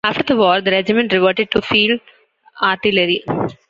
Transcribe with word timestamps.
After 0.03 0.23
the 0.23 0.35
war 0.35 0.61
the 0.61 0.71
regiment 0.71 1.13
reverted 1.13 1.51
to 1.51 1.61
field 1.61 1.99
artillery. 2.59 3.23